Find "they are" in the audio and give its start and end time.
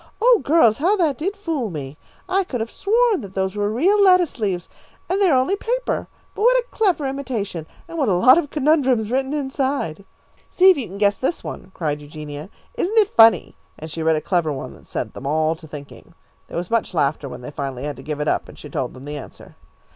5.21-5.37